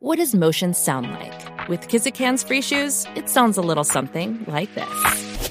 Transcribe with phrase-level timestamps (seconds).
[0.00, 1.68] What does motion sound like?
[1.68, 5.50] With Kizik hands free shoes, it sounds a little something like this.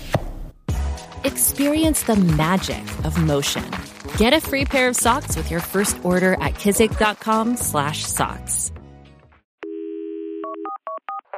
[1.26, 3.70] Experience the magic of motion.
[4.16, 8.72] Get a free pair of socks with your first order at kizik.com/socks.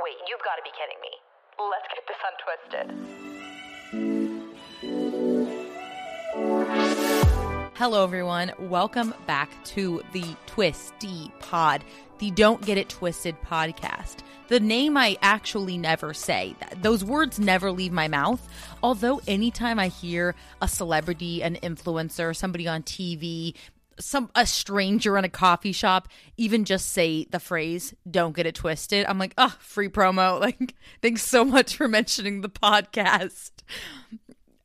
[0.04, 1.10] Wait, you've got to be kidding me.
[1.58, 2.94] Let's get this untwisted.
[7.80, 8.52] Hello, everyone.
[8.60, 11.82] Welcome back to the Twisty Pod,
[12.18, 14.18] the Don't Get It Twisted podcast.
[14.50, 16.58] The name I actually never say.
[16.82, 18.46] Those words never leave my mouth.
[18.84, 23.56] Although, anytime I hear a celebrity, an influencer, somebody on TV,
[23.98, 28.56] some a stranger in a coffee shop even just say the phrase don't get it
[28.56, 33.52] twisted i'm like oh free promo like thanks so much for mentioning the podcast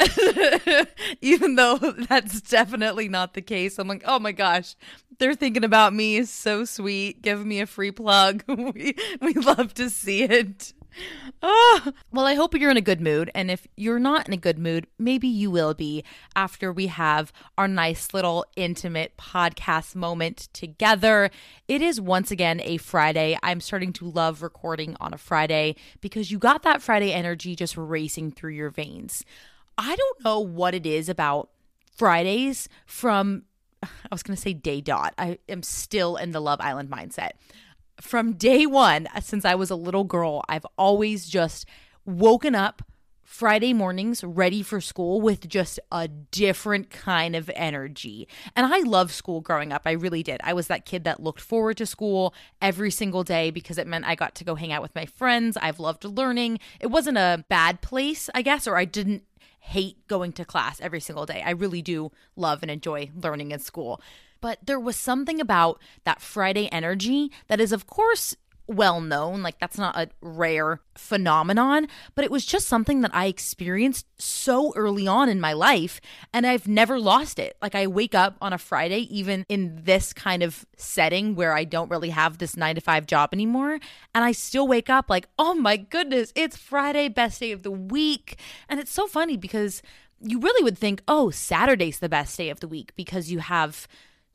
[1.21, 4.75] even though that's definitely not the case i'm like oh my gosh
[5.19, 9.73] they're thinking about me Is so sweet give me a free plug we we love
[9.75, 10.73] to see it
[11.43, 13.31] Oh, well, I hope you're in a good mood.
[13.35, 17.33] And if you're not in a good mood, maybe you will be after we have
[17.59, 21.31] our nice little intimate podcast moment together.
[21.69, 23.37] It is once again a Friday.
[23.43, 27.77] I'm starting to love recording on a Friday because you got that Friday energy just
[27.77, 29.25] racing through your veins.
[29.77, 31.51] I don't know what it is about
[31.97, 33.45] Fridays from,
[33.83, 35.15] I was going to say day dot.
[35.19, 37.33] I am still in the Love Island mindset
[38.01, 41.67] from day one, since I was a little girl, I've always just
[42.05, 42.83] woken up
[43.23, 48.29] Friday mornings ready for school with just a different kind of energy.
[48.55, 49.83] And I loved school growing up.
[49.87, 50.41] I really did.
[50.45, 54.05] I was that kid that looked forward to school every single day because it meant
[54.05, 55.57] I got to go hang out with my friends.
[55.57, 56.61] I've loved learning.
[56.81, 59.25] It wasn't a bad place, I guess, or I didn't
[59.65, 61.43] hate going to class every single day.
[61.45, 64.01] I really do love and enjoy learning in school.
[64.43, 68.37] But there was something about that Friday energy that is, of course,
[68.67, 69.43] well known.
[69.43, 74.73] Like, that's not a rare phenomenon, but it was just something that I experienced so
[74.75, 76.01] early on in my life,
[76.33, 77.57] and I've never lost it.
[77.61, 81.65] Like, I wake up on a Friday, even in this kind of setting where I
[81.65, 83.79] don't really have this nine to five job anymore,
[84.15, 87.71] and I still wake up like, oh my goodness, it's Friday, best day of the
[87.71, 88.39] week.
[88.69, 89.83] And it's so funny because
[90.21, 93.87] you really would think, oh, Saturday's the best day of the week because you have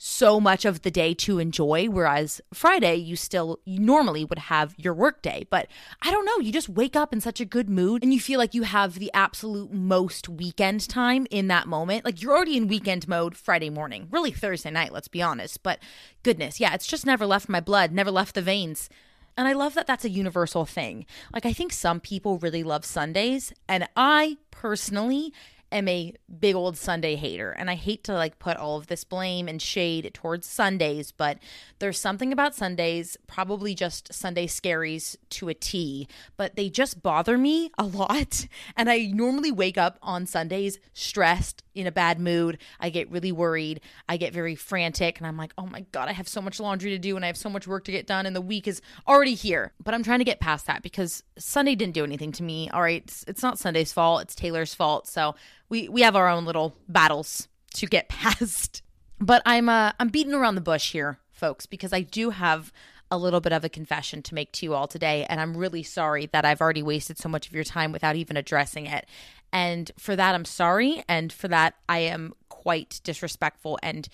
[0.02, 4.94] so much of the day to enjoy whereas friday you still normally would have your
[4.94, 5.46] work day.
[5.50, 5.68] But
[6.02, 8.40] i don't know you just wake up in such a good mood and you feel
[8.40, 12.06] like you have the absolute most weekend time in that moment.
[12.06, 15.62] Like you're already in weekend mode friday morning really thursday night let's be honest.
[15.64, 15.80] But
[16.24, 18.90] goodness yeah it's just never left my blood never left the veins.
[19.36, 21.06] And I love that that's a universal thing.
[21.34, 25.31] Like, I think some people really love Sundays, and I personally
[25.72, 29.03] am a big old Sunday hater and I hate to like put all of this
[29.03, 31.38] blame and shade towards Sundays, but
[31.80, 36.07] there's something about Sundays, probably just Sunday scaries to a T,
[36.38, 38.47] but they just bother me a lot.
[38.75, 42.57] And I normally wake up on Sundays stressed, in a bad mood.
[42.80, 43.81] I get really worried.
[44.07, 46.91] I get very frantic and I'm like, oh my God, I have so much laundry
[46.91, 48.81] to do and I have so much work to get done and the week is
[49.07, 49.74] already here.
[49.84, 52.69] But I'm trying to get past that because Sunday didn't do anything to me.
[52.69, 53.03] All right.
[53.03, 55.07] It's, it's not Sunday's fault, it's Taylor's fault.
[55.07, 55.36] So
[55.69, 58.81] we, we have our own little battles to get past.
[59.19, 62.72] But I'm uh, I'm beating around the bush here, folks, because I do have
[63.12, 65.25] a little bit of a confession to make to you all today.
[65.28, 68.38] And I'm really sorry that I've already wasted so much of your time without even
[68.38, 69.07] addressing it.
[69.52, 71.03] And for that, I'm sorry.
[71.09, 74.07] And for that, I am quite disrespectful and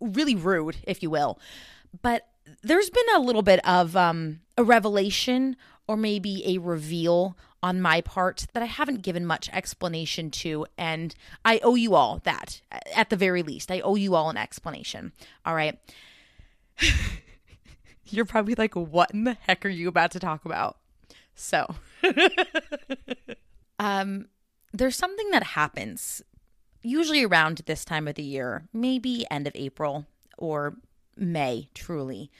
[0.00, 1.40] really rude, if you will.
[2.00, 2.28] But
[2.62, 5.56] there's been a little bit of um, a revelation
[5.88, 10.66] or maybe a reveal on my part that I haven't given much explanation to.
[10.76, 11.14] And
[11.44, 12.60] I owe you all that,
[12.94, 13.70] at the very least.
[13.70, 15.12] I owe you all an explanation.
[15.44, 15.78] All right.
[18.10, 20.78] You're probably like, what in the heck are you about to talk about?
[21.34, 21.74] So,
[23.78, 24.28] um,
[24.72, 26.22] there's something that happens
[26.82, 30.76] usually around this time of the year, maybe end of April or
[31.16, 32.30] May, truly,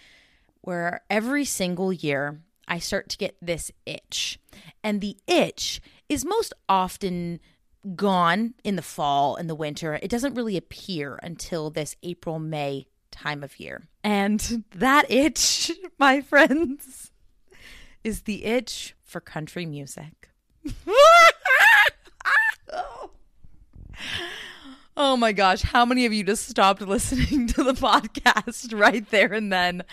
[0.60, 4.38] where every single year I start to get this itch.
[4.84, 7.40] And the itch is most often
[7.96, 9.98] gone in the fall and the winter.
[10.02, 13.88] It doesn't really appear until this April, May time of year.
[14.04, 17.10] And that itch, my friends,
[18.04, 20.30] is the itch for country music.
[25.00, 29.32] Oh my gosh, how many of you just stopped listening to the podcast right there
[29.32, 29.84] and then?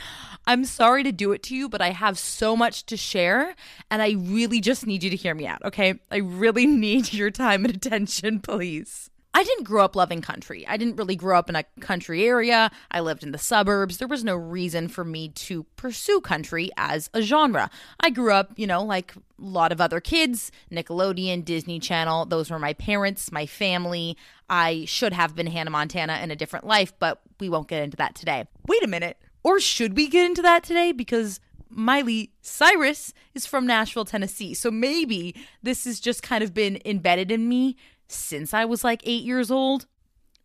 [0.47, 3.53] I'm sorry to do it to you, but I have so much to share
[3.91, 5.99] and I really just need you to hear me out, okay?
[6.09, 9.11] I really need your time and attention, please.
[9.35, 10.65] I didn't grow up loving country.
[10.65, 12.71] I didn't really grow up in a country area.
[12.89, 13.97] I lived in the suburbs.
[13.97, 17.69] There was no reason for me to pursue country as a genre.
[17.99, 22.27] I grew up, you know, like a lot of other kids, Nickelodeon, Disney Channel.
[22.27, 24.15] Those were my parents, my family.
[24.49, 27.97] I should have been Hannah Montana in a different life, but we won't get into
[27.97, 28.45] that today.
[28.69, 29.17] Wait a minute.
[29.43, 30.93] Or should we get into that today?
[30.93, 34.53] Because Miley Cyrus is from Nashville, Tennessee.
[34.53, 37.75] So maybe this has just kind of been embedded in me
[38.07, 39.87] since I was like eight years old.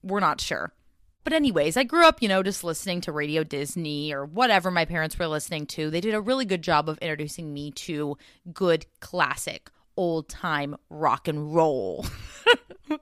[0.02, 0.72] We're not sure.
[1.22, 4.86] But, anyways, I grew up, you know, just listening to Radio Disney or whatever my
[4.86, 5.90] parents were listening to.
[5.90, 8.16] They did a really good job of introducing me to
[8.52, 12.06] good classic old time rock and roll.
[12.90, 12.98] oh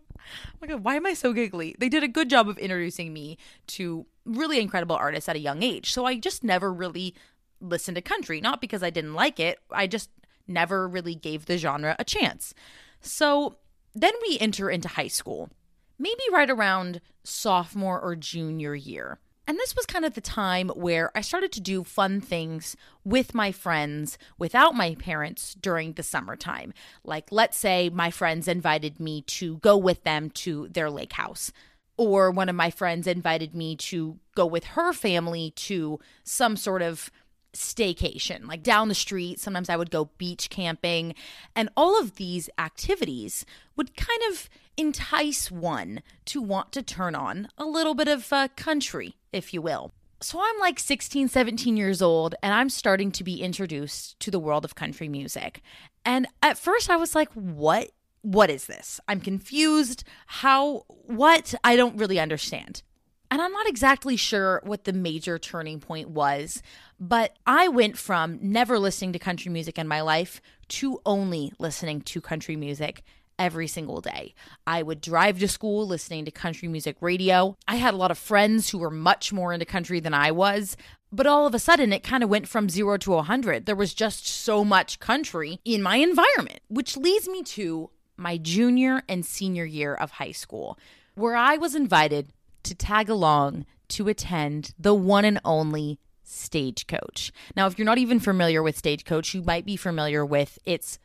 [0.61, 1.77] my god, why am I so giggly?
[1.79, 3.39] They did a good job of introducing me
[3.69, 5.93] to really incredible artists at a young age.
[5.93, 7.15] So I just never really
[7.61, 9.61] listened to country, not because I didn't like it.
[9.71, 10.11] I just
[10.49, 12.53] never really gave the genre a chance.
[13.01, 13.59] So
[14.00, 15.50] then we enter into high school,
[15.99, 19.19] maybe right around sophomore or junior year.
[19.47, 23.35] And this was kind of the time where I started to do fun things with
[23.35, 26.75] my friends without my parents during the summertime.
[27.03, 31.50] Like, let's say my friends invited me to go with them to their lake house.
[31.97, 36.83] Or one of my friends invited me to go with her family to some sort
[36.83, 37.11] of
[37.59, 39.41] staycation, like down the street.
[39.41, 41.15] Sometimes I would go beach camping.
[41.55, 43.45] And all of these activities
[43.77, 48.49] would kind of entice one to want to turn on a little bit of uh,
[48.57, 49.93] country, if you will.
[50.21, 54.41] So I'm like 16, 17 years old, and I'm starting to be introduced to the
[54.41, 55.61] world of country music.
[56.05, 57.91] And at first I was like, what?
[58.23, 58.99] What is this?
[59.07, 60.03] I'm confused.
[60.27, 60.85] How?
[60.89, 61.55] What?
[61.63, 62.83] I don't really understand.
[63.31, 66.63] And I'm not exactly sure what the major turning point was,
[66.99, 72.01] but I went from never listening to country music in my life to only listening
[72.03, 73.03] to country music
[73.39, 74.35] every single day.
[74.67, 77.57] I would drive to school listening to country music radio.
[77.69, 80.77] I had a lot of friends who were much more into country than I was.
[81.11, 83.65] But all of a sudden, it kind of went from zero to 100.
[83.65, 89.03] There was just so much country in my environment, which leads me to my junior
[89.09, 90.79] and senior year of high school,
[91.15, 92.33] where I was invited
[92.69, 97.32] to tag along to attend the one and only Stagecoach.
[97.56, 100.99] Now, if you're not even familiar with Stagecoach, you might be familiar with its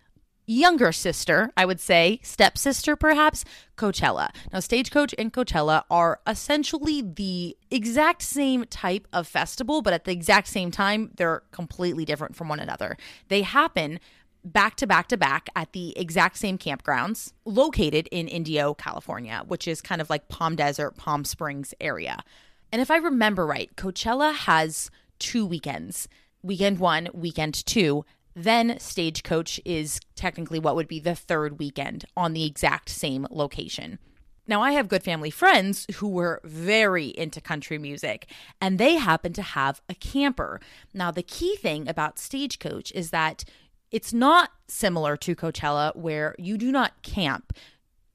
[0.46, 3.46] younger sister, I would say, stepsister perhaps,
[3.78, 4.30] Coachella.
[4.52, 10.12] Now, Stagecoach and Coachella are essentially the exact same type of festival, but at the
[10.12, 12.98] exact same time, they're completely different from one another.
[13.30, 14.02] They happen
[14.44, 19.68] back to back to back at the exact same campgrounds located in Indio, California, which
[19.68, 22.24] is kind of like Palm Desert, Palm Springs area.
[22.72, 26.08] And if I remember right, Coachella has two weekends
[26.42, 28.06] weekend one, weekend two.
[28.36, 34.00] Then Stagecoach is technically what would be the third weekend on the exact same location.
[34.46, 38.30] Now, I have good family friends who were very into country music,
[38.60, 40.60] and they happen to have a camper.
[40.94, 43.46] Now, the key thing about Stagecoach is that
[43.94, 47.54] it's not similar to Coachella where you do not camp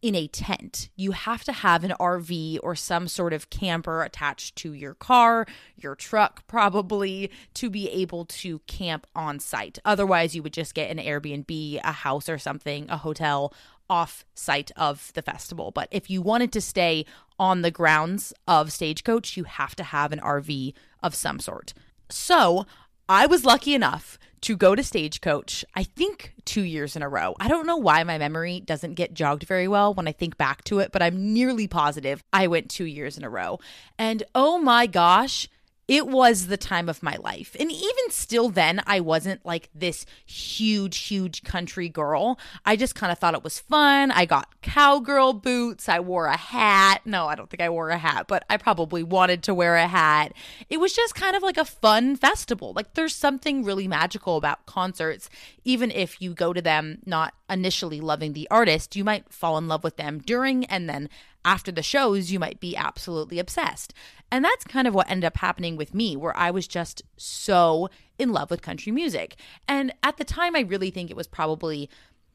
[0.02, 0.90] in a tent.
[0.96, 5.46] You have to have an RV or some sort of camper attached to your car,
[5.76, 9.78] your truck, probably, to be able to camp on site.
[9.84, 13.54] Otherwise, you would just get an Airbnb, a house or something, a hotel
[13.88, 15.70] off site of the festival.
[15.70, 17.06] But if you wanted to stay
[17.38, 21.72] on the grounds of Stagecoach, you have to have an RV of some sort.
[22.10, 22.66] So
[23.08, 27.34] I was lucky enough to go to Stagecoach, I think two years in a row.
[27.40, 30.64] I don't know why my memory doesn't get jogged very well when I think back
[30.64, 33.58] to it, but I'm nearly positive I went two years in a row.
[33.98, 35.48] And oh my gosh,
[35.88, 37.56] it was the time of my life.
[37.58, 42.38] And even still, then, I wasn't like this huge, huge country girl.
[42.66, 44.10] I just kind of thought it was fun.
[44.10, 45.88] I got cowgirl boots.
[45.88, 47.00] I wore a hat.
[47.06, 49.88] No, I don't think I wore a hat, but I probably wanted to wear a
[49.88, 50.34] hat.
[50.68, 52.74] It was just kind of like a fun festival.
[52.74, 55.30] Like, there's something really magical about concerts.
[55.64, 59.68] Even if you go to them not initially loving the artist, you might fall in
[59.68, 61.08] love with them during and then
[61.44, 63.94] after the shows, you might be absolutely obsessed.
[64.30, 67.88] And that's kind of what ended up happening with me, where I was just so
[68.18, 69.36] in love with country music.
[69.66, 71.88] And at the time, I really think it was probably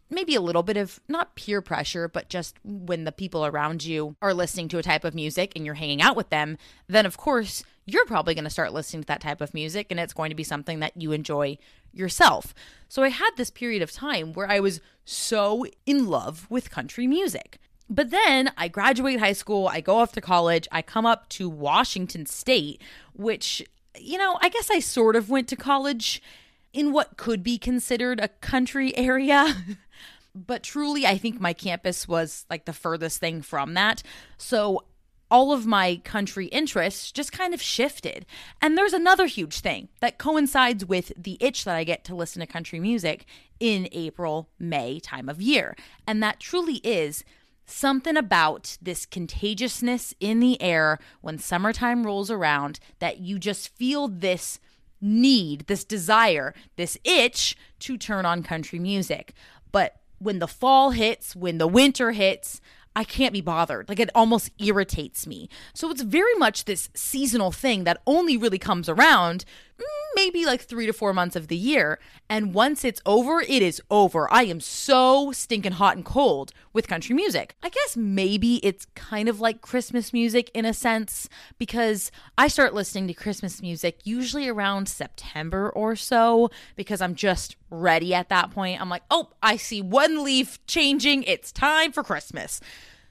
[0.09, 4.15] maybe a little bit of not peer pressure, but just when the people around you
[4.21, 6.57] are listening to a type of music and you're hanging out with them,
[6.87, 9.99] then of course you're probably going to start listening to that type of music and
[9.99, 11.57] it's going to be something that you enjoy
[11.91, 12.53] yourself.
[12.87, 17.07] So I had this period of time where I was so in love with country
[17.07, 17.59] music.
[17.89, 21.49] But then I graduate high school, I go off to college, I come up to
[21.49, 22.81] Washington State,
[23.13, 23.63] which,
[23.99, 26.21] you know, I guess I sort of went to college
[26.71, 29.55] in what could be considered a country area.
[30.33, 34.01] but truly, I think my campus was like the furthest thing from that.
[34.37, 34.85] So
[35.29, 38.25] all of my country interests just kind of shifted.
[38.61, 42.39] And there's another huge thing that coincides with the itch that I get to listen
[42.41, 43.25] to country music
[43.59, 45.75] in April, May time of year.
[46.05, 47.23] And that truly is
[47.65, 54.07] something about this contagiousness in the air when summertime rolls around that you just feel
[54.07, 54.59] this
[55.01, 59.33] need, this desire, this itch to turn on country music.
[59.71, 62.61] But when the fall hits, when the winter hits,
[62.95, 63.89] I can't be bothered.
[63.89, 65.49] Like it almost irritates me.
[65.73, 69.45] So it's very much this seasonal thing that only really comes around
[70.15, 71.99] maybe like three to four months of the year.
[72.29, 74.31] And once it's over, it is over.
[74.31, 77.55] I am so stinking hot and cold with country music.
[77.63, 82.73] I guess maybe it's kind of like Christmas music in a sense because I start
[82.73, 88.51] listening to Christmas music usually around September or so because I'm just ready at that
[88.51, 88.81] point.
[88.81, 91.23] I'm like, oh, I see one leaf changing.
[91.23, 92.59] It's time for Christmas.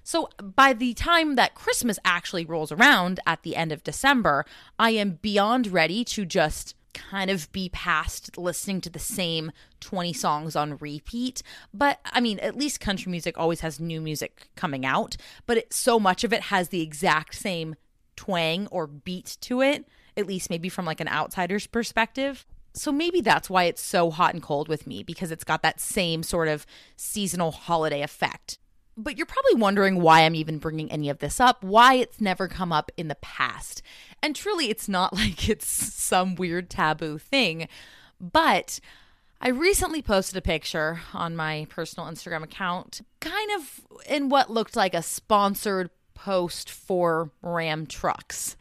[0.03, 4.45] So by the time that Christmas actually rolls around at the end of December,
[4.79, 10.13] I am beyond ready to just kind of be past listening to the same 20
[10.13, 11.43] songs on repeat.
[11.73, 15.17] But I mean, at least country music always has new music coming out,
[15.47, 17.77] but it, so much of it has the exact same
[18.17, 22.45] twang or beat to it, at least maybe from like an outsider's perspective.
[22.75, 25.81] So maybe that's why it's so hot and cold with me because it's got that
[25.81, 26.67] same sort of
[26.97, 28.59] seasonal holiday effect.
[28.97, 32.47] But you're probably wondering why I'm even bringing any of this up, why it's never
[32.47, 33.83] come up in the past.
[34.23, 37.69] And truly, it's not like it's some weird taboo thing,
[38.21, 38.81] but
[39.41, 44.77] I recently posted a picture on my personal Instagram account, kind of in what looked
[44.77, 48.57] like a sponsored post for Ram trucks.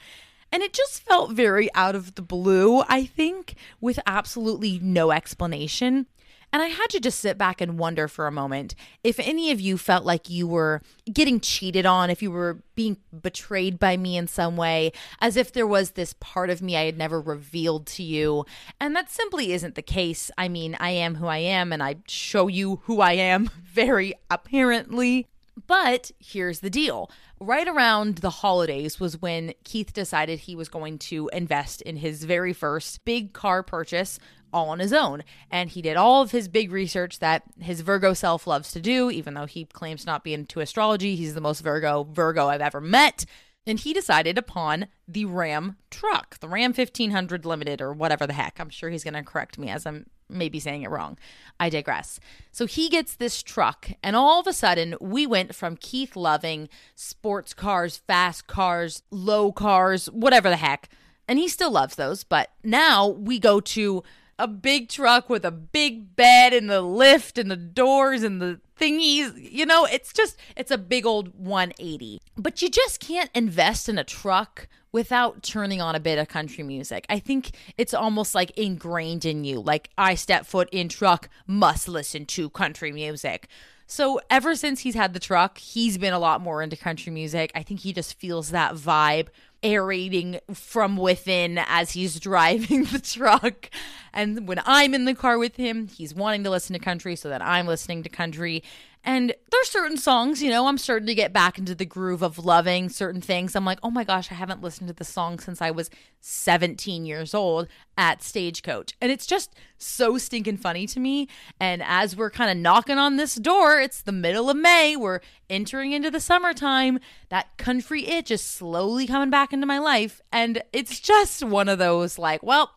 [0.51, 6.07] And it just felt very out of the blue, I think, with absolutely no explanation.
[6.53, 9.61] And I had to just sit back and wonder for a moment if any of
[9.61, 10.81] you felt like you were
[11.11, 15.53] getting cheated on, if you were being betrayed by me in some way, as if
[15.53, 18.45] there was this part of me I had never revealed to you.
[18.79, 20.29] And that simply isn't the case.
[20.37, 24.13] I mean, I am who I am, and I show you who I am very
[24.29, 25.27] apparently.
[25.67, 27.11] But here's the deal.
[27.39, 32.23] Right around the holidays was when Keith decided he was going to invest in his
[32.23, 34.19] very first big car purchase,
[34.53, 35.23] all on his own.
[35.49, 39.09] And he did all of his big research that his Virgo self loves to do,
[39.09, 41.15] even though he claims not be into astrology.
[41.15, 43.25] He's the most Virgo Virgo I've ever met.
[43.67, 48.59] And he decided upon the Ram truck, the Ram 1500 Limited, or whatever the heck.
[48.59, 51.17] I'm sure he's going to correct me as I'm maybe saying it wrong.
[51.59, 52.19] I digress.
[52.51, 56.69] So he gets this truck, and all of a sudden, we went from Keith loving
[56.95, 60.89] sports cars, fast cars, low cars, whatever the heck.
[61.27, 64.03] And he still loves those, but now we go to
[64.41, 68.59] a big truck with a big bed and the lift and the doors and the
[68.79, 69.31] thingies.
[69.37, 72.19] You know, it's just, it's a big old 180.
[72.35, 76.63] But you just can't invest in a truck without turning on a bit of country
[76.63, 77.05] music.
[77.07, 79.61] I think it's almost like ingrained in you.
[79.61, 83.47] Like, I step foot in truck, must listen to country music.
[83.85, 87.51] So ever since he's had the truck, he's been a lot more into country music.
[87.53, 89.27] I think he just feels that vibe
[89.63, 93.69] aerating from within as he's driving the truck.
[94.13, 97.29] And when I'm in the car with him, he's wanting to listen to country so
[97.29, 98.63] that I'm listening to country.
[99.03, 102.37] And there's certain songs, you know, I'm starting to get back into the groove of
[102.37, 103.55] loving certain things.
[103.55, 105.89] I'm like, oh my gosh, I haven't listened to the song since I was
[106.19, 107.67] 17 years old
[107.97, 108.93] at Stagecoach.
[109.01, 111.27] And it's just so stinking funny to me.
[111.59, 115.21] And as we're kind of knocking on this door, it's the middle of May, we're
[115.49, 116.99] entering into the summertime.
[117.29, 120.21] That country itch is slowly coming back into my life.
[120.31, 122.75] And it's just one of those like, well,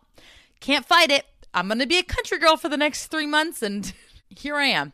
[0.59, 1.25] can't fight it.
[1.53, 3.61] I'm going to be a country girl for the next three months.
[3.61, 3.93] And
[4.29, 4.93] here I am.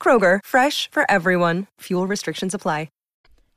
[0.00, 1.66] Kroger, fresh for everyone.
[1.80, 2.88] Fuel restrictions apply.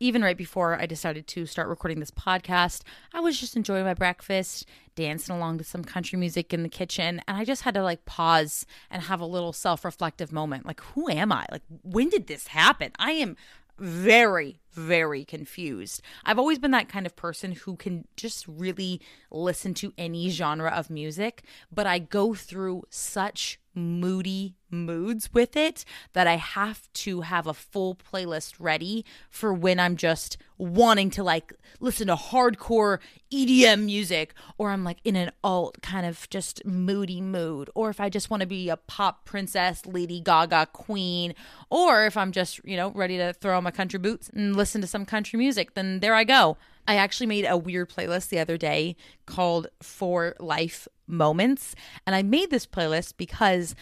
[0.01, 2.81] Even right before I decided to start recording this podcast,
[3.13, 7.21] I was just enjoying my breakfast, dancing along to some country music in the kitchen,
[7.27, 10.65] and I just had to like pause and have a little self reflective moment.
[10.65, 11.45] Like, who am I?
[11.51, 12.93] Like, when did this happen?
[12.98, 13.38] I am
[13.77, 16.01] very, very confused.
[16.25, 20.71] I've always been that kind of person who can just really listen to any genre
[20.71, 27.22] of music, but I go through such moody moods with it that I have to
[27.22, 33.00] have a full playlist ready for when I'm just wanting to like listen to hardcore
[33.32, 38.00] EDM music or I'm like in an alt kind of just moody mood or if
[38.00, 41.34] I just want to be a pop princess, Lady Gaga queen
[41.70, 44.82] or if I'm just, you know, ready to throw on my country boots and listen
[44.82, 46.58] to some country music, then there I go.
[46.88, 51.75] I actually made a weird playlist the other day called For Life Moments.
[52.08, 53.75] And I made this playlist because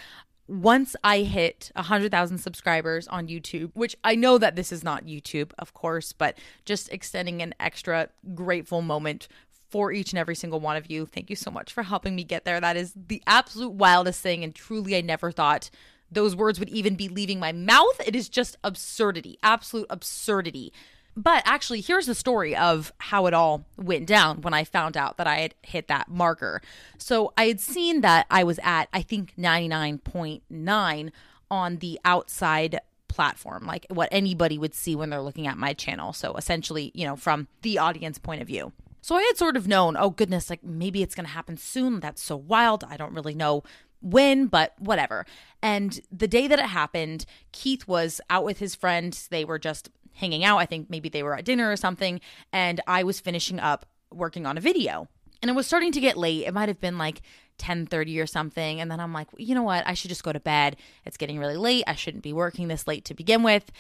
[0.47, 5.51] once I hit 100,000 subscribers on YouTube, which I know that this is not YouTube,
[5.59, 9.27] of course, but just extending an extra grateful moment
[9.69, 11.05] for each and every single one of you.
[11.05, 12.59] Thank you so much for helping me get there.
[12.59, 14.43] That is the absolute wildest thing.
[14.43, 15.69] And truly, I never thought
[16.11, 18.01] those words would even be leaving my mouth.
[18.03, 20.73] It is just absurdity, absolute absurdity.
[21.19, 25.17] But actually, here's the story of how it all went down when I found out
[25.17, 26.61] that I had hit that marker.
[26.97, 31.11] So I had seen that I was at, I think, 99.9
[31.51, 36.13] on the outside platform, like what anybody would see when they're looking at my channel.
[36.13, 38.71] So essentially, you know, from the audience point of view.
[39.01, 41.99] So I had sort of known, oh goodness, like maybe it's going to happen soon.
[41.99, 42.85] That's so wild.
[42.85, 43.63] I don't really know
[44.01, 45.25] when, but whatever.
[45.61, 49.19] And the day that it happened, Keith was out with his friend.
[49.29, 50.57] They were just hanging out.
[50.57, 52.19] I think maybe they were at dinner or something.
[52.51, 55.07] And I was finishing up working on a video.
[55.41, 56.45] And it was starting to get late.
[56.45, 57.21] It might have been like
[57.57, 59.85] 10:30 or something and then I'm like, "You know what?
[59.87, 60.77] I should just go to bed.
[61.05, 61.83] It's getting really late.
[61.87, 63.71] I shouldn't be working this late to begin with."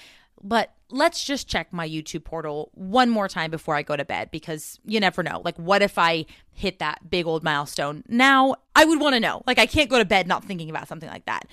[0.41, 4.31] But let's just check my YouTube portal one more time before I go to bed
[4.31, 5.41] because you never know.
[5.43, 8.03] Like what if I hit that big old milestone?
[8.07, 9.43] Now, I would want to know.
[9.45, 11.45] Like I can't go to bed not thinking about something like that.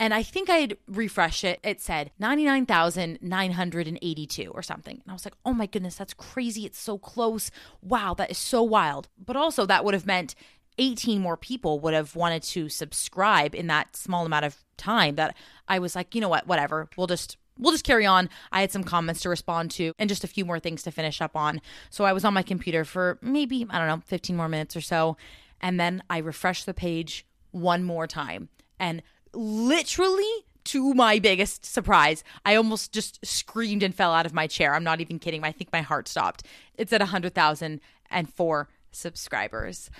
[0.00, 1.60] And I think I'd refresh it.
[1.62, 4.94] It said 99,982 or something.
[4.94, 6.64] And I was like, oh my goodness, that's crazy.
[6.64, 7.50] It's so close.
[7.82, 9.10] Wow, that is so wild.
[9.22, 10.34] But also, that would have meant
[10.78, 15.36] 18 more people would have wanted to subscribe in that small amount of time that
[15.68, 16.88] I was like, you know what, whatever.
[16.96, 18.30] We'll just we'll just carry on.
[18.50, 21.20] I had some comments to respond to and just a few more things to finish
[21.20, 21.60] up on.
[21.90, 24.80] So I was on my computer for maybe, I don't know, 15 more minutes or
[24.80, 25.18] so.
[25.60, 28.48] And then I refreshed the page one more time.
[28.78, 34.46] And literally to my biggest surprise, I almost just screamed and fell out of my
[34.46, 34.74] chair.
[34.74, 35.42] I'm not even kidding.
[35.44, 36.44] I think my heart stopped.
[36.76, 39.90] It's at 100,004 subscribers.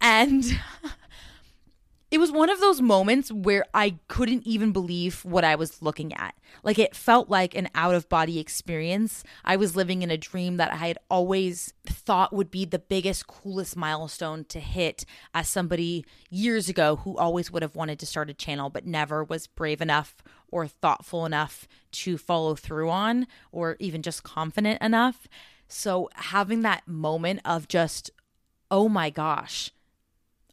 [0.00, 0.44] And
[2.12, 6.12] it was one of those moments where I couldn't even believe what I was looking
[6.12, 6.34] at.
[6.62, 9.24] Like it felt like an out of body experience.
[9.46, 13.28] I was living in a dream that I had always thought would be the biggest,
[13.28, 18.28] coolest milestone to hit as somebody years ago who always would have wanted to start
[18.28, 20.16] a channel but never was brave enough
[20.50, 25.26] or thoughtful enough to follow through on or even just confident enough.
[25.66, 28.10] So having that moment of just,
[28.70, 29.70] oh my gosh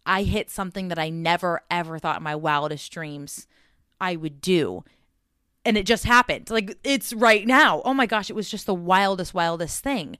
[0.10, 3.48] I hit something that I never ever thought in my wildest dreams
[4.02, 4.84] I would do.
[5.63, 6.50] And it just happened.
[6.50, 7.84] Like it's right now.
[7.86, 10.17] Oh my gosh, it was just the wildest, wildest thing.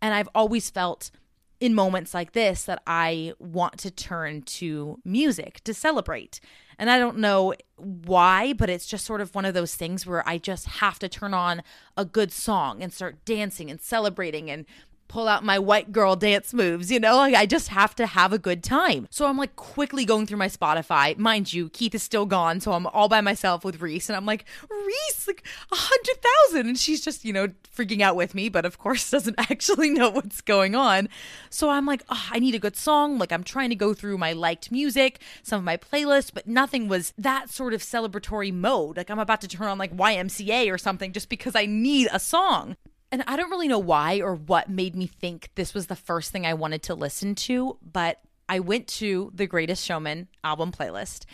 [0.00, 1.10] And I've always felt
[1.58, 6.38] in moments like this that I want to turn to music to celebrate.
[6.78, 10.28] And I don't know why, but it's just sort of one of those things where
[10.28, 11.64] I just have to turn on
[11.96, 14.66] a good song and start dancing and celebrating and
[15.08, 17.16] pull out my white girl dance moves, you know?
[17.16, 19.06] Like I just have to have a good time.
[19.10, 21.16] So I'm like quickly going through my Spotify.
[21.18, 24.26] Mind you, Keith is still gone, so I'm all by myself with Reese and I'm
[24.26, 28.64] like, "Reese, like a 100,000." And she's just, you know, freaking out with me, but
[28.64, 31.08] of course doesn't actually know what's going on.
[31.50, 33.18] So I'm like, oh, I need a good song.
[33.18, 36.88] Like I'm trying to go through my liked music, some of my playlists, but nothing
[36.88, 38.96] was that sort of celebratory mode.
[38.96, 42.18] Like I'm about to turn on like YMCA or something just because I need a
[42.18, 42.76] song.
[43.12, 46.32] And I don't really know why or what made me think this was the first
[46.32, 51.26] thing I wanted to listen to, but I went to the Greatest Showman album playlist.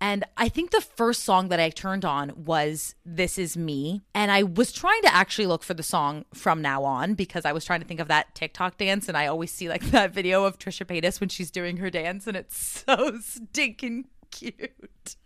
[0.00, 4.02] And I think the first song that I turned on was This Is Me.
[4.14, 7.52] And I was trying to actually look for the song from now on because I
[7.52, 9.08] was trying to think of that TikTok dance.
[9.08, 12.26] And I always see like that video of Trisha Paytas when she's doing her dance,
[12.26, 15.16] and it's so stinking cute.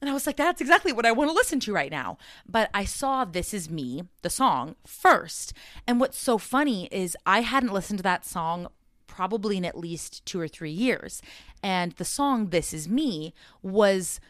[0.00, 2.18] And I was like, that's exactly what I want to listen to right now.
[2.48, 5.52] But I saw This Is Me, the song, first.
[5.86, 8.68] And what's so funny is I hadn't listened to that song
[9.06, 11.20] probably in at least two or three years.
[11.62, 14.20] And the song This Is Me was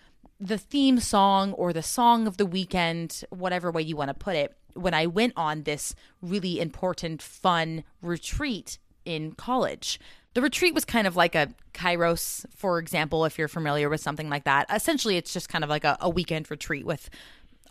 [0.40, 4.36] the theme song or the song of the weekend, whatever way you want to put
[4.36, 9.98] it, when I went on this really important, fun retreat in college.
[10.38, 14.30] The retreat was kind of like a Kairos, for example, if you're familiar with something
[14.30, 14.66] like that.
[14.72, 17.10] Essentially, it's just kind of like a, a weekend retreat with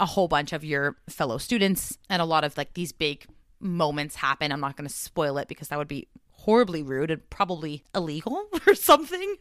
[0.02, 3.26] a whole bunch of your fellow students and a lot of like these big
[3.62, 4.52] moments happen.
[4.52, 6.10] I'm not going to spoil it because that would be
[6.48, 9.36] horribly rude and probably illegal or something.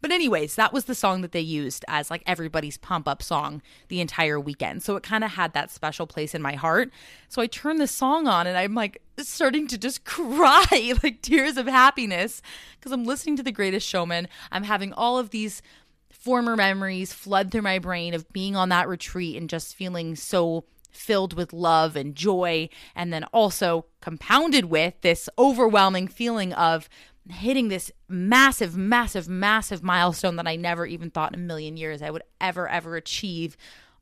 [0.00, 3.62] But, anyways, that was the song that they used as like everybody's pump up song
[3.88, 4.84] the entire weekend.
[4.84, 6.92] So it kind of had that special place in my heart.
[7.28, 11.56] So I turned the song on and I'm like starting to just cry, like tears
[11.56, 12.40] of happiness,
[12.78, 14.28] because I'm listening to The Greatest Showman.
[14.52, 15.62] I'm having all of these
[16.10, 20.62] former memories flood through my brain of being on that retreat and just feeling so
[20.92, 26.88] filled with love and joy, and then also compounded with this overwhelming feeling of
[27.30, 32.02] hitting this massive, massive, massive milestone that I never even thought in a million years
[32.02, 33.56] I would ever, ever achieve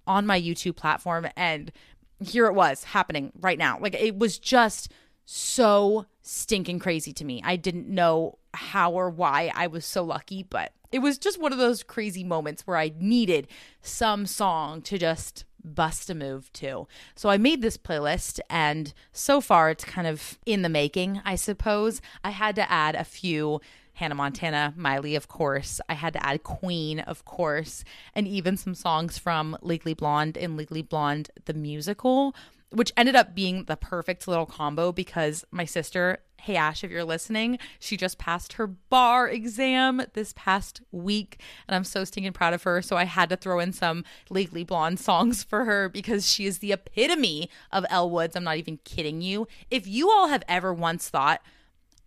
[0.06, 1.28] on my YouTube platform.
[1.36, 1.70] And
[2.18, 3.78] here it was happening right now.
[3.80, 4.90] Like it was just
[5.24, 7.40] so stinking crazy to me.
[7.44, 11.52] I didn't know how or why I was so lucky, but it was just one
[11.52, 13.46] of those crazy moments where I needed
[13.80, 16.86] some song to just bust a move to.
[17.14, 21.34] So I made this playlist, and so far it's kind of in the making, I
[21.34, 22.00] suppose.
[22.24, 23.60] I had to add a few.
[23.94, 25.78] Hannah Montana, Miley, of course.
[25.88, 30.56] I had to add Queen, of course, and even some songs from Legally Blonde and
[30.56, 32.34] Legally Blonde, the musical,
[32.70, 37.04] which ended up being the perfect little combo because my sister Hey Ash, if you're
[37.04, 42.54] listening, she just passed her bar exam this past week, and I'm so stinking proud
[42.54, 42.80] of her.
[42.80, 46.58] So I had to throw in some Legally Blonde songs for her because she is
[46.58, 48.36] the epitome of Elle Woods.
[48.36, 49.48] I'm not even kidding you.
[49.70, 51.42] If you all have ever once thought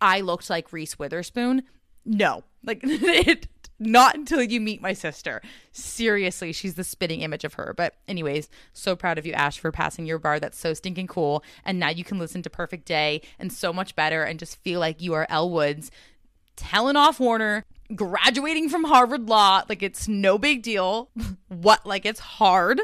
[0.00, 1.62] I looked like Reese Witherspoon,
[2.04, 3.46] no, like it
[3.84, 5.42] not until you meet my sister.
[5.72, 7.74] Seriously, she's the spitting image of her.
[7.76, 10.40] But, anyways, so proud of you, Ash, for passing your bar.
[10.40, 11.42] That's so stinking cool.
[11.64, 14.80] And now you can listen to Perfect Day and so much better and just feel
[14.80, 15.90] like you are Elle Woods
[16.56, 19.62] telling off Warner, graduating from Harvard Law.
[19.68, 21.10] Like, it's no big deal.
[21.48, 21.84] what?
[21.86, 22.80] Like, it's hard.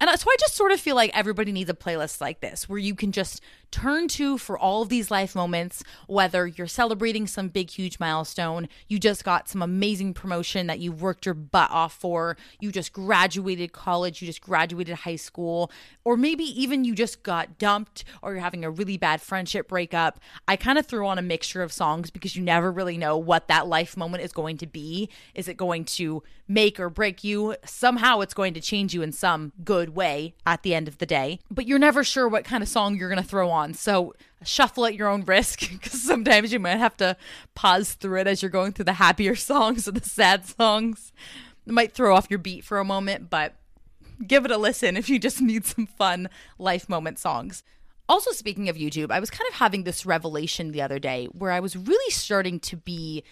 [0.00, 2.78] And so I just sort of feel like everybody needs a playlist like this where
[2.78, 3.40] you can just
[3.72, 8.68] turn to for all of these life moments, whether you're celebrating some big, huge milestone,
[8.86, 12.92] you just got some amazing promotion that you worked your butt off for, you just
[12.92, 15.72] graduated college, you just graduated high school,
[16.04, 20.20] or maybe even you just got dumped or you're having a really bad friendship breakup.
[20.46, 23.48] I kind of threw on a mixture of songs because you never really know what
[23.48, 25.08] that life moment is going to be.
[25.34, 27.56] Is it going to make or break you?
[27.64, 31.06] Somehow it's going to change you in some good way at the end of the
[31.06, 33.74] day, but you're never sure what kind of song you're going to throw on on.
[33.74, 37.16] So shuffle at your own risk because sometimes you might have to
[37.54, 41.12] pause through it as you're going through the happier songs or the sad songs.
[41.66, 43.54] It might throw off your beat for a moment, but
[44.26, 47.62] give it a listen if you just need some fun life moment songs.
[48.08, 51.52] Also, speaking of YouTube, I was kind of having this revelation the other day where
[51.52, 53.22] I was really starting to be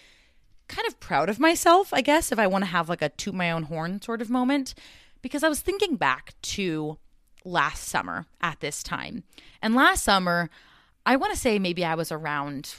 [0.69, 3.35] kind of proud of myself, I guess, if I want to have like a toot
[3.35, 4.73] my own horn sort of moment,
[5.21, 6.97] because I was thinking back to
[7.43, 9.23] last summer at this time.
[9.61, 10.49] And last summer,
[11.05, 12.75] I want to say maybe I was around,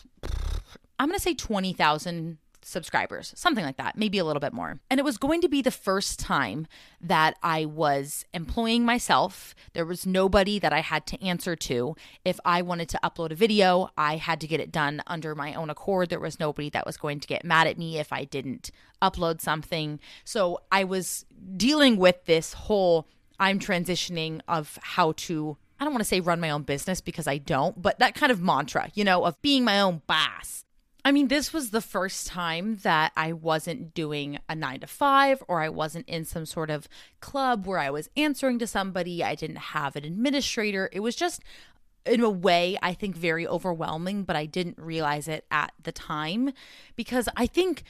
[0.98, 4.78] I'm going to say 20,000 subscribers, something like that, maybe a little bit more.
[4.88, 6.66] And it was going to be the first time
[7.00, 9.54] that I was employing myself.
[9.72, 11.96] There was nobody that I had to answer to.
[12.24, 15.54] If I wanted to upload a video, I had to get it done under my
[15.54, 16.08] own accord.
[16.08, 18.70] There was nobody that was going to get mad at me if I didn't
[19.02, 19.98] upload something.
[20.24, 21.24] So I was
[21.56, 26.38] dealing with this whole I'm transitioning of how to I don't want to say run
[26.38, 29.64] my own business because I don't, but that kind of mantra, you know, of being
[29.64, 30.64] my own boss.
[31.04, 35.42] I mean, this was the first time that I wasn't doing a nine to five
[35.48, 36.86] or I wasn't in some sort of
[37.18, 39.24] club where I was answering to somebody.
[39.24, 40.88] I didn't have an administrator.
[40.92, 41.42] It was just,
[42.06, 46.52] in a way, I think very overwhelming, but I didn't realize it at the time
[46.94, 47.82] because I think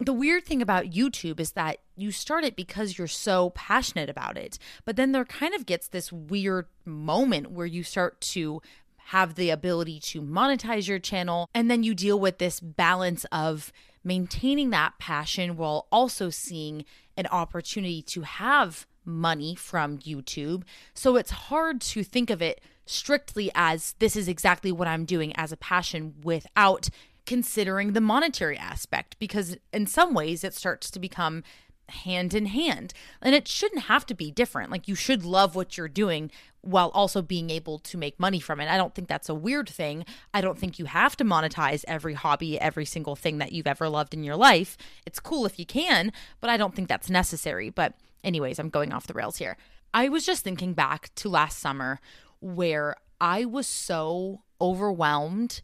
[0.00, 4.36] the weird thing about YouTube is that you start it because you're so passionate about
[4.36, 4.58] it.
[4.84, 8.60] But then there kind of gets this weird moment where you start to
[9.08, 11.48] have the ability to monetize your channel.
[11.54, 16.84] And then you deal with this balance of maintaining that passion while also seeing
[17.16, 20.64] an opportunity to have money from YouTube.
[20.94, 25.34] So it's hard to think of it strictly as this is exactly what I'm doing
[25.36, 26.88] as a passion without
[27.26, 31.42] considering the monetary aspect because in some ways it starts to become
[31.88, 32.92] hand in hand.
[33.20, 34.70] And it shouldn't have to be different.
[34.70, 36.30] Like you should love what you're doing
[36.62, 38.70] while also being able to make money from it.
[38.70, 40.04] I don't think that's a weird thing.
[40.32, 43.88] I don't think you have to monetize every hobby, every single thing that you've ever
[43.88, 44.78] loved in your life.
[45.04, 46.10] It's cool if you can,
[46.40, 47.68] but I don't think that's necessary.
[47.68, 49.58] But, anyways, I'm going off the rails here.
[49.92, 52.00] I was just thinking back to last summer
[52.40, 55.60] where I was so overwhelmed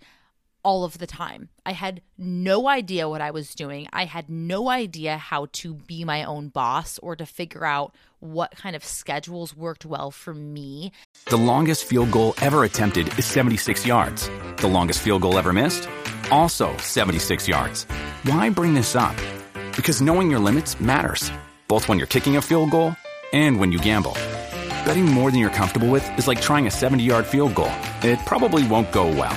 [0.62, 1.48] all of the time.
[1.64, 3.88] I had no idea what I was doing.
[3.92, 8.56] I had no idea how to be my own boss or to figure out what
[8.56, 10.92] kind of schedules worked well for me.
[11.26, 14.28] The longest field goal ever attempted is 76 yards.
[14.58, 15.88] The longest field goal ever missed?
[16.30, 17.84] also 76 yards.
[18.24, 19.16] Why bring this up?
[19.76, 21.30] Because knowing your limits matters,
[21.68, 22.94] both when you're kicking a field goal
[23.32, 24.14] and when you gamble.
[24.84, 28.18] Betting more than you're comfortable with is like trying a 70 yard field goal, it
[28.26, 29.36] probably won't go well.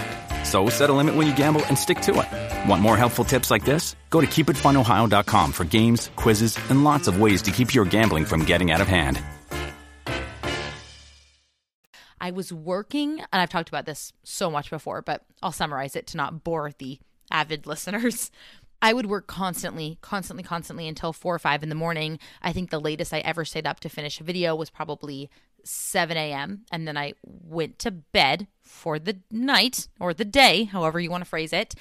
[0.53, 2.69] So set a limit when you gamble and stick to it.
[2.69, 3.95] Want more helpful tips like this?
[4.11, 8.45] Go to keepitfunohio.com for games, quizzes, and lots of ways to keep your gambling from
[8.45, 9.19] getting out of hand.
[12.21, 16.05] I was working, and I've talked about this so much before, but I'll summarize it
[16.07, 16.99] to not bore the
[17.31, 18.29] avid listeners.
[18.79, 22.19] I would work constantly, constantly, constantly until four or five in the morning.
[22.43, 25.31] I think the latest I ever stayed up to finish a video was probably
[25.63, 26.65] 7 a.m.
[26.71, 31.23] And then I went to bed for the night or the day, however you want
[31.23, 31.75] to phrase it.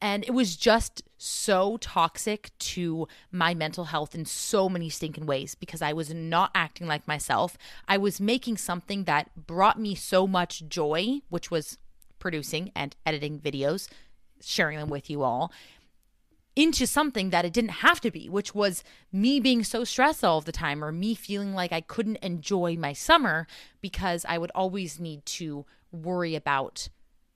[0.00, 5.54] And it was just so toxic to my mental health in so many stinking ways
[5.54, 7.56] because I was not acting like myself.
[7.88, 11.78] I was making something that brought me so much joy, which was
[12.18, 13.88] producing and editing videos,
[14.40, 15.50] sharing them with you all
[16.56, 20.40] into something that it didn't have to be, which was me being so stressed all
[20.40, 23.46] the time or me feeling like I couldn't enjoy my summer
[23.82, 26.88] because I would always need to worry about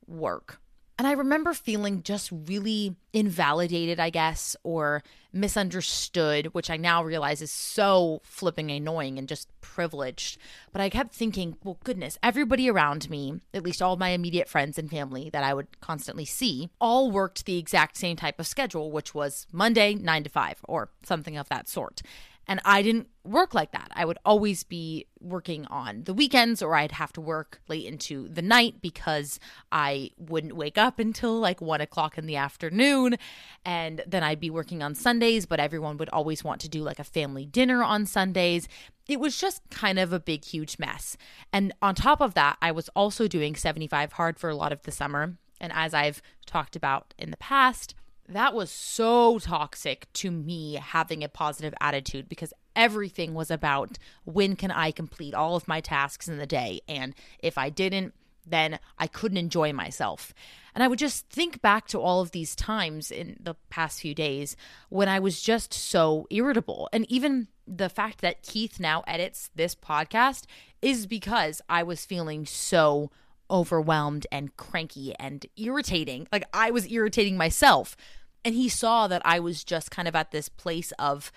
[0.07, 0.61] work.
[1.01, 7.41] And I remember feeling just really invalidated, I guess, or misunderstood, which I now realize
[7.41, 10.37] is so flipping annoying and just privileged.
[10.73, 14.77] But I kept thinking, well, goodness, everybody around me, at least all my immediate friends
[14.77, 18.93] and family that I would constantly see, all worked the exact same type of schedule,
[18.93, 22.03] which was Monday, nine to five, or something of that sort.
[22.51, 23.93] And I didn't work like that.
[23.95, 28.27] I would always be working on the weekends or I'd have to work late into
[28.27, 29.39] the night because
[29.71, 33.19] I wouldn't wake up until like one o'clock in the afternoon.
[33.65, 36.99] And then I'd be working on Sundays, but everyone would always want to do like
[36.99, 38.67] a family dinner on Sundays.
[39.07, 41.17] It was just kind of a big, huge mess.
[41.53, 44.83] And on top of that, I was also doing 75 hard for a lot of
[44.83, 45.37] the summer.
[45.61, 47.95] And as I've talked about in the past,
[48.31, 54.57] that was so toxic to me having a positive attitude because everything was about when
[54.57, 56.81] can I complete all of my tasks in the day.
[56.89, 58.15] And if I didn't,
[58.47, 60.33] then I couldn't enjoy myself.
[60.75, 64.15] And I would just think back to all of these times in the past few
[64.15, 64.57] days
[64.89, 66.89] when I was just so irritable.
[66.93, 70.45] And even the fact that Keith now edits this podcast
[70.81, 73.11] is because I was feeling so
[73.51, 76.29] overwhelmed and cranky and irritating.
[76.33, 77.97] Like I was irritating myself.
[78.45, 81.31] And he saw that I was just kind of at this place of,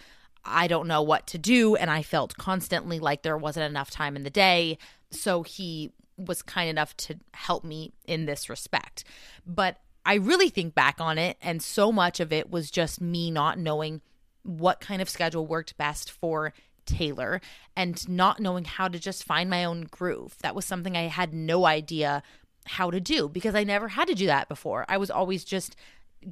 [0.46, 1.76] I don't know what to do.
[1.76, 4.78] And I felt constantly like there wasn't enough time in the day.
[5.12, 9.04] So he was kind enough to help me in this respect.
[9.46, 13.32] But I really think back on it, and so much of it was just me
[13.32, 14.02] not knowing
[14.44, 16.54] what kind of schedule worked best for
[16.86, 17.40] Taylor
[17.76, 20.36] and not knowing how to just find my own groove.
[20.42, 22.22] That was something I had no idea
[22.66, 24.86] how to do because I never had to do that before.
[24.90, 25.76] I was always just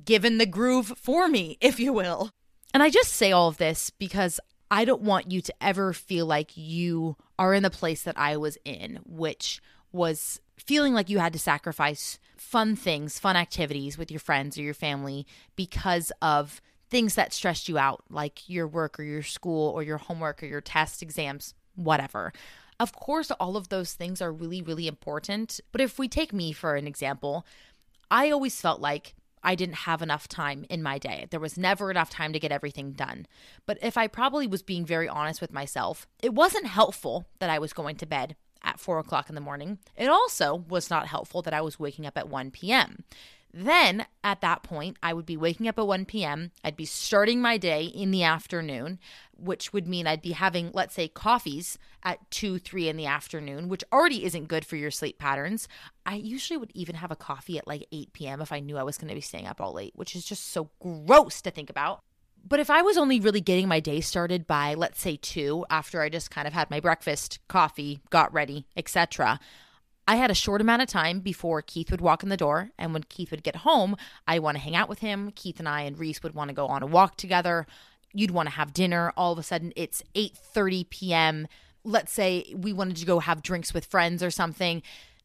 [0.06, 2.32] given the groove for me, if you will.
[2.74, 6.26] And I just say all of this because I don't want you to ever feel
[6.26, 11.20] like you are in the place that I was in, which was feeling like you
[11.20, 16.62] had to sacrifice fun things, fun activities with your friends or your family because of
[16.90, 20.46] things that stressed you out, like your work or your school or your homework or
[20.46, 22.32] your test exams, whatever.
[22.80, 25.60] Of course, all of those things are really, really important.
[25.72, 27.46] But if we take me for an example,
[28.10, 31.28] I always felt like I didn't have enough time in my day.
[31.30, 33.26] There was never enough time to get everything done.
[33.66, 37.60] But if I probably was being very honest with myself, it wasn't helpful that I
[37.60, 39.80] was going to bed at four o'clock in the morning.
[39.98, 43.04] It also was not helpful that I was waking up at 1 p.m.
[43.54, 46.52] Then at that point, I would be waking up at 1 p.m.
[46.64, 48.98] I'd be starting my day in the afternoon,
[49.36, 53.68] which would mean I'd be having, let's say, coffees at 2, 3 in the afternoon,
[53.68, 55.68] which already isn't good for your sleep patterns.
[56.06, 58.42] I usually would even have a coffee at like 8 p.m.
[58.42, 60.50] if I knew I was going to be staying up all late, which is just
[60.50, 62.00] so gross to think about.
[62.48, 66.02] But if I was only really getting my day started by, let's say, 2, after
[66.02, 69.40] I just kind of had my breakfast, coffee, got ready, etc.,
[70.12, 72.92] I had a short amount of time before Keith would walk in the door, and
[72.92, 73.96] when Keith would get home,
[74.28, 75.32] I want to hang out with him.
[75.38, 77.66] Keith and I and Reese would want to go on a walk together.
[78.12, 79.14] You'd want to have dinner.
[79.16, 81.48] All of a sudden, it's 8:30 p.m.
[81.86, 84.84] Let's say we wanted to go have drinks with friends or something.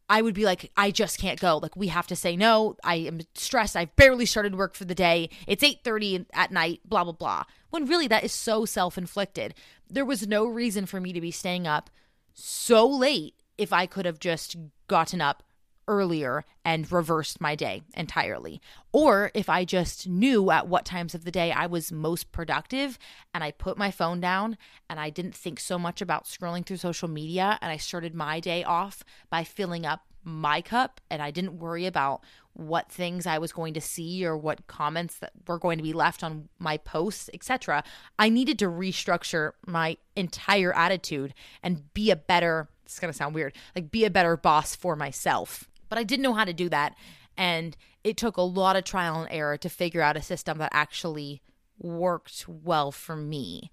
[0.09, 1.59] I would be like, I just can't go.
[1.59, 2.77] Like we have to say no.
[2.85, 3.75] I am stressed.
[3.75, 5.31] I've barely started work for the day.
[5.49, 7.43] It's 8:30 at night, blah blah blah.
[7.71, 9.53] When really that is so self-inflicted.
[9.91, 11.91] There was no reason for me to be staying up
[12.35, 15.43] so late if I could have just gotten up
[15.89, 18.61] earlier and reversed my day entirely.
[18.93, 22.99] Or if I just knew at what times of the day I was most productive
[23.33, 24.59] and I put my phone down
[24.91, 28.41] and I didn't think so much about scrolling through social media and I started my
[28.41, 32.21] day off by filling up my cup and I didn't worry about
[32.53, 35.93] what things I was going to see or what comments that were going to be
[35.93, 37.85] left on my posts, etc.
[38.19, 43.35] I needed to restructure my entire attitude and be a better, it's going to sound
[43.35, 45.69] weird, like be a better boss for myself.
[45.89, 46.97] But I didn't know how to do that.
[47.37, 50.71] And it took a lot of trial and error to figure out a system that
[50.73, 51.43] actually
[51.79, 53.71] worked well for me.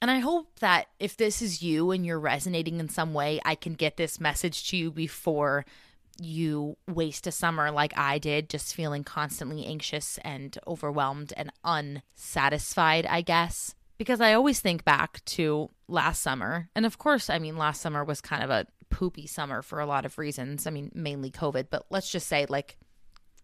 [0.00, 3.54] And I hope that if this is you and you're resonating in some way, I
[3.54, 5.66] can get this message to you before
[6.18, 13.06] you waste a summer like I did, just feeling constantly anxious and overwhelmed and unsatisfied,
[13.06, 13.74] I guess.
[14.00, 16.70] Because I always think back to last summer.
[16.74, 19.84] And of course, I mean, last summer was kind of a poopy summer for a
[19.84, 20.66] lot of reasons.
[20.66, 22.78] I mean, mainly COVID, but let's just say, like,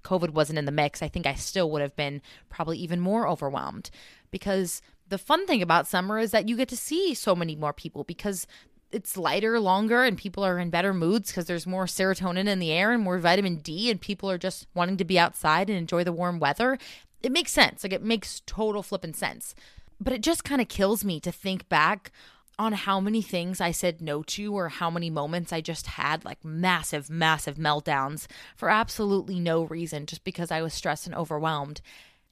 [0.03, 3.29] COVID wasn't in the mix, I think I still would have been probably even more
[3.29, 3.91] overwhelmed
[4.31, 7.75] because the fun thing about summer is that you get to see so many more
[7.75, 8.47] people because
[8.91, 12.73] it's lighter longer and people are in better moods because there's more serotonin in the
[12.73, 16.03] air and more vitamin D and people are just wanting to be outside and enjoy
[16.03, 16.79] the warm weather.
[17.23, 17.85] It makes sense.
[17.85, 19.55] Like it makes total flipping sense.
[20.01, 22.13] But it just kind of kills me to think back
[22.59, 26.25] on how many things I said no to or how many moments I just had
[26.25, 31.81] like massive, massive meltdowns for absolutely no reason, just because I was stressed and overwhelmed.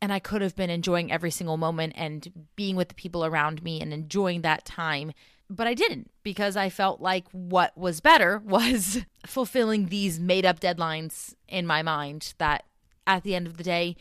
[0.00, 3.62] And I could have been enjoying every single moment and being with the people around
[3.62, 5.12] me and enjoying that time
[5.50, 10.60] but I didn't because I felt like what was better was fulfilling these made up
[10.60, 12.64] deadlines in my mind that
[13.06, 13.96] at the end of the day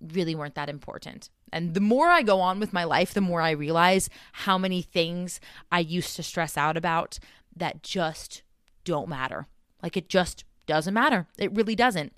[0.00, 1.30] really weren't that important.
[1.52, 4.82] And the more I go on with my life, the more I realize how many
[4.82, 7.18] things I used to stress out about
[7.56, 8.42] that just
[8.84, 9.46] don't matter.
[9.82, 11.26] Like it just doesn't matter.
[11.38, 12.12] It really doesn't.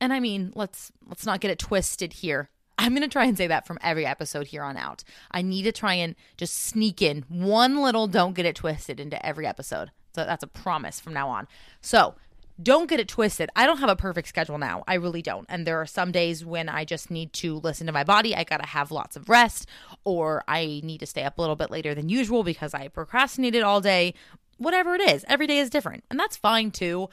[0.00, 2.50] And I mean, let's let's not get it twisted here.
[2.78, 5.02] I'm going to try and say that from every episode here on out.
[5.30, 9.24] I need to try and just sneak in one little don't get it twisted into
[9.24, 9.90] every episode.
[10.14, 11.48] So that's a promise from now on.
[11.80, 12.14] So,
[12.62, 13.50] don't get it twisted.
[13.54, 14.82] I don't have a perfect schedule now.
[14.88, 15.46] I really don't.
[15.48, 18.34] And there are some days when I just need to listen to my body.
[18.34, 19.68] I got to have lots of rest,
[20.04, 23.62] or I need to stay up a little bit later than usual because I procrastinated
[23.62, 24.14] all day.
[24.58, 26.04] Whatever it is, every day is different.
[26.10, 27.10] And that's fine too.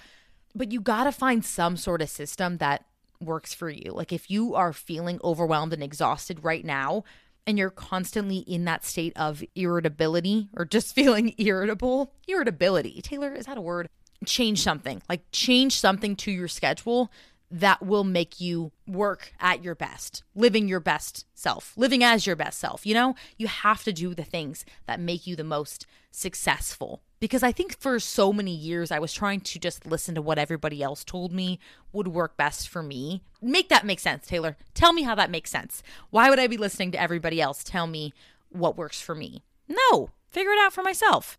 [0.56, 2.86] But you got to find some sort of system that
[3.20, 3.92] works for you.
[3.92, 7.04] Like if you are feeling overwhelmed and exhausted right now,
[7.46, 13.46] and you're constantly in that state of irritability or just feeling irritable, irritability, Taylor, is
[13.46, 13.90] that a word?
[14.26, 17.12] Change something, like change something to your schedule
[17.52, 22.36] that will make you work at your best, living your best self, living as your
[22.36, 22.84] best self.
[22.86, 27.42] You know, you have to do the things that make you the most successful because
[27.42, 30.84] I think for so many years I was trying to just listen to what everybody
[30.84, 31.58] else told me
[31.94, 33.22] would work best for me.
[33.42, 34.58] Make that make sense, Taylor.
[34.74, 35.84] Tell me how that makes sense.
[36.10, 38.14] Why would I be listening to everybody else tell me
[38.50, 39.42] what works for me?
[39.70, 41.38] No, figure it out for myself.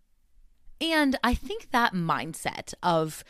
[0.80, 3.24] And I think that mindset of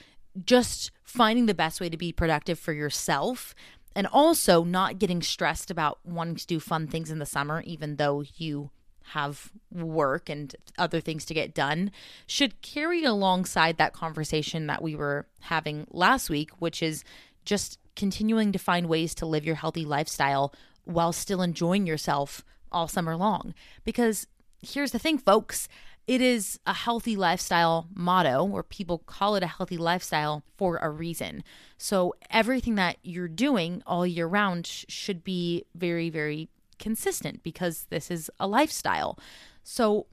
[0.44, 3.54] just finding the best way to be productive for yourself
[3.94, 7.96] and also not getting stressed about wanting to do fun things in the summer, even
[7.96, 8.70] though you
[9.09, 11.92] have work and other things to get done
[12.26, 17.04] should carry alongside that conversation that we were having last week, which is
[17.44, 20.52] just continuing to find ways to live your healthy lifestyle
[20.85, 23.54] while still enjoying yourself all summer long.
[23.85, 24.26] Because
[24.62, 25.68] here's the thing, folks.
[26.06, 30.90] It is a healthy lifestyle motto, or people call it a healthy lifestyle for a
[30.90, 31.42] reason.
[31.78, 38.10] So, everything that you're doing all year round should be very, very consistent because this
[38.10, 39.18] is a lifestyle.
[39.62, 40.06] So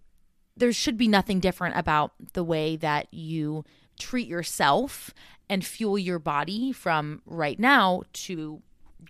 [0.55, 3.63] there should be nothing different about the way that you
[3.99, 5.13] treat yourself
[5.49, 8.61] and fuel your body from right now to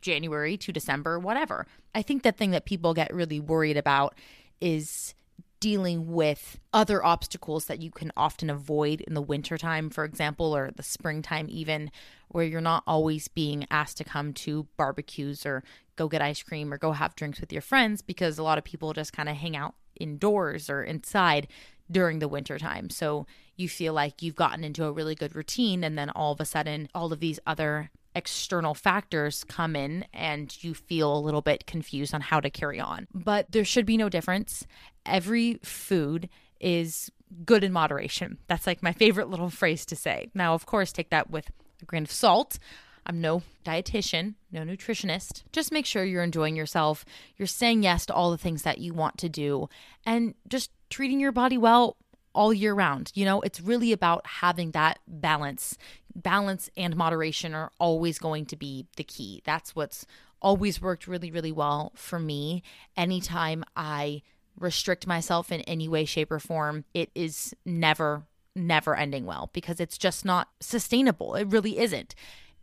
[0.02, 1.68] January to December, whatever.
[1.94, 4.16] I think the thing that people get really worried about
[4.60, 5.14] is
[5.62, 10.72] dealing with other obstacles that you can often avoid in the wintertime, for example, or
[10.76, 11.92] the springtime, even
[12.30, 15.64] where you're not always being asked to come to barbecues or
[15.96, 18.64] go get ice cream or go have drinks with your friends because a lot of
[18.64, 21.48] people just kind of hang out indoors or inside
[21.92, 22.90] during the winter time.
[22.90, 26.42] So you feel like you've gotten into a really good routine and then all of
[26.42, 31.42] a sudden all of these other external factors come in and you feel a little
[31.42, 33.08] bit confused on how to carry on.
[33.14, 34.66] But there should be no difference.
[35.06, 37.12] Every food is
[37.46, 38.38] good in moderation.
[38.48, 40.30] That's like my favorite little phrase to say.
[40.34, 41.50] Now, of course, take that with
[41.82, 42.60] a grain of salt.
[43.06, 45.44] I'm no dietitian, no nutritionist.
[45.52, 47.04] Just make sure you're enjoying yourself.
[47.38, 49.70] You're saying yes to all the things that you want to do
[50.06, 51.98] and just treating your body well
[52.34, 53.12] all year round.
[53.16, 55.78] You know, it's really about having that balance.
[56.16, 59.42] Balance and moderation are always going to be the key.
[59.46, 60.06] That's what's
[60.42, 62.64] always worked really, really well for me.
[62.98, 64.22] Anytime I
[64.60, 68.24] restrict myself in any way, shape, or form, it is never
[68.54, 71.36] never ending well because it's just not sustainable.
[71.36, 72.14] It really isn't.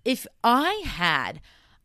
[0.04, 1.40] If I had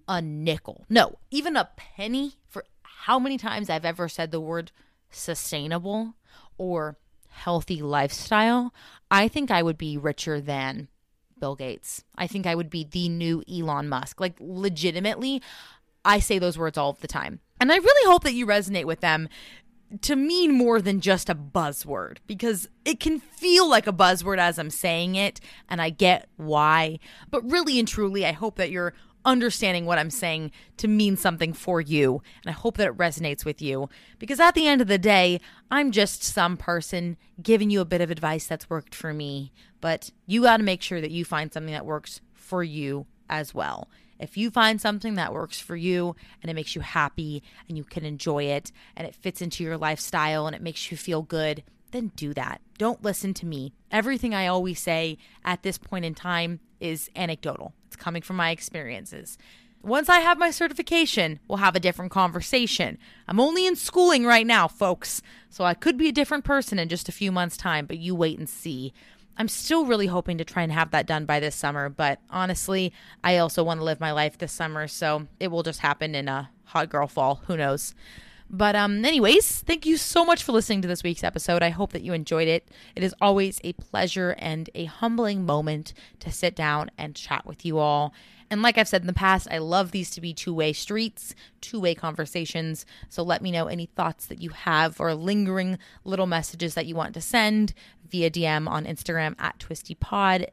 [0.07, 4.71] a nickel, no, even a penny for how many times I've ever said the word
[5.09, 6.15] sustainable
[6.57, 6.97] or
[7.33, 8.73] healthy lifestyle,
[9.11, 10.87] I think I would be richer than
[11.39, 12.03] Bill Gates.
[12.17, 14.19] I think I would be the new Elon Musk.
[14.19, 15.41] Like, legitimately,
[16.05, 17.39] I say those words all the time.
[17.59, 19.29] And I really hope that you resonate with them
[20.01, 24.57] to mean more than just a buzzword because it can feel like a buzzword as
[24.57, 26.99] I'm saying it, and I get why.
[27.29, 28.93] But really and truly, I hope that you're
[29.25, 32.21] understanding what I'm saying to mean something for you.
[32.43, 35.39] And I hope that it resonates with you because at the end of the day,
[35.71, 39.51] I'm just some person giving you a bit of advice that's worked for me.
[39.81, 43.53] But you got to make sure that you find something that works for you as
[43.53, 43.89] well.
[44.19, 47.83] If you find something that works for you and it makes you happy and you
[47.83, 51.63] can enjoy it and it fits into your lifestyle and it makes you feel good,
[51.91, 52.61] then do that.
[52.77, 53.73] Don't listen to me.
[53.91, 58.51] Everything I always say at this point in time is anecdotal, it's coming from my
[58.51, 59.37] experiences.
[59.81, 62.97] Once I have my certification, we'll have a different conversation.
[63.27, 66.87] I'm only in schooling right now, folks, so I could be a different person in
[66.87, 68.93] just a few months' time, but you wait and see.
[69.35, 72.93] I'm still really hoping to try and have that done by this summer, but honestly,
[73.23, 76.27] I also want to live my life this summer, so it will just happen in
[76.27, 77.41] a hot girl fall.
[77.47, 77.93] Who knows?
[78.55, 81.63] But um anyways, thank you so much for listening to this week's episode.
[81.63, 82.69] I hope that you enjoyed it.
[82.95, 87.65] It is always a pleasure and a humbling moment to sit down and chat with
[87.65, 88.13] you all.
[88.51, 91.33] And like I've said in the past, I love these to be two way streets,
[91.61, 92.85] two way conversations.
[93.09, 96.93] So let me know any thoughts that you have or lingering little messages that you
[96.93, 97.73] want to send
[98.07, 100.45] via DM on Instagram at twistypod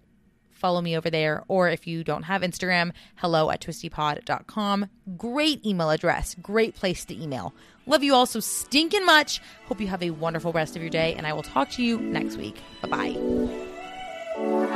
[0.61, 1.43] follow me over there.
[1.49, 4.91] Or if you don't have Instagram, hello at twistypod.com.
[5.17, 7.55] Great email address, great place to email.
[7.91, 9.41] Love you all so stinking much.
[9.67, 11.99] Hope you have a wonderful rest of your day, and I will talk to you
[11.99, 12.57] next week.
[12.83, 14.67] Bye bye.